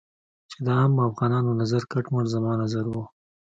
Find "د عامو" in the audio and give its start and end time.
0.65-1.07